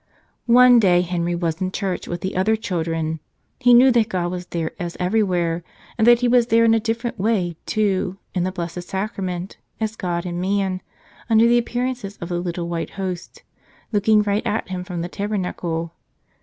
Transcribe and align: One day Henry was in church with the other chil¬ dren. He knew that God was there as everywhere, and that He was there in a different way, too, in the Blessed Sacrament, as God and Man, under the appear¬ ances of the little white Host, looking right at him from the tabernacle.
One 0.47 0.79
day 0.79 1.01
Henry 1.01 1.35
was 1.35 1.61
in 1.61 1.71
church 1.71 2.07
with 2.07 2.21
the 2.21 2.35
other 2.35 2.55
chil¬ 2.55 2.83
dren. 2.83 3.19
He 3.59 3.71
knew 3.71 3.91
that 3.91 4.09
God 4.09 4.31
was 4.31 4.47
there 4.47 4.71
as 4.79 4.97
everywhere, 4.99 5.63
and 5.95 6.07
that 6.07 6.21
He 6.21 6.27
was 6.27 6.47
there 6.47 6.65
in 6.65 6.73
a 6.73 6.79
different 6.79 7.19
way, 7.19 7.55
too, 7.67 8.17
in 8.33 8.41
the 8.43 8.51
Blessed 8.51 8.81
Sacrament, 8.81 9.57
as 9.79 9.95
God 9.95 10.25
and 10.25 10.41
Man, 10.41 10.81
under 11.29 11.47
the 11.47 11.61
appear¬ 11.61 11.87
ances 11.91 12.19
of 12.19 12.29
the 12.29 12.39
little 12.39 12.67
white 12.67 12.89
Host, 12.97 13.43
looking 13.91 14.23
right 14.23 14.41
at 14.43 14.69
him 14.69 14.83
from 14.83 15.01
the 15.03 15.07
tabernacle. 15.07 15.93